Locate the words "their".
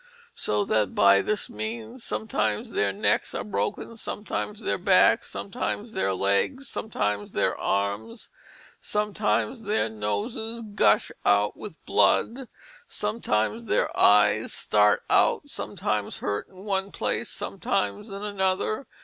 2.71-2.91, 4.61-4.79, 5.93-6.11, 7.33-7.55, 9.61-9.89, 13.67-13.95